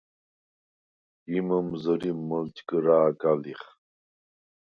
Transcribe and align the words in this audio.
ჟი 1.29 1.37
მჷმზჷრი 1.47 2.11
მჷლჯგჷრა̄გა 2.27 3.31
ლიხ. 3.41 3.63